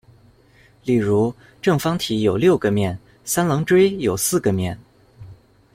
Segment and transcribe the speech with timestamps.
[0.83, 1.31] 例如：
[1.61, 4.75] 正方体有六个面，三棱锥有四个面。